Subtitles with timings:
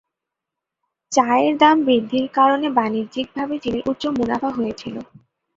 [1.11, 4.95] চায়ের দাম বৃদ্ধির কারণে বাণিজ্যিকভাবে চীনের উচ্চ মুনাফা হয়েছিল।